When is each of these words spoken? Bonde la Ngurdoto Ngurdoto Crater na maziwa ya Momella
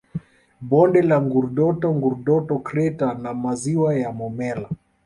Bonde 0.69 1.03
la 1.09 1.17
Ngurdoto 1.25 1.93
Ngurdoto 1.99 2.59
Crater 2.67 3.17
na 3.19 3.33
maziwa 3.33 3.95
ya 3.95 4.11
Momella 4.11 4.69